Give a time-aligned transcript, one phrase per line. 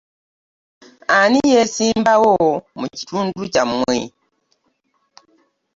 [1.17, 2.33] Ani yeesimbawo
[2.79, 3.97] mu kitundu kyammwe?